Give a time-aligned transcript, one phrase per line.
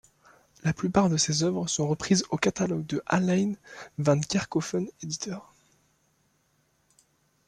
[0.63, 3.53] La plupart de ses œuvres sont reprises au catalogue de Alain
[3.99, 5.53] Van Kerckhoven Éditeur.